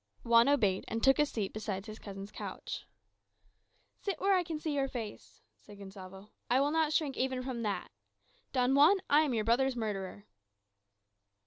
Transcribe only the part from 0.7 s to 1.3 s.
and took a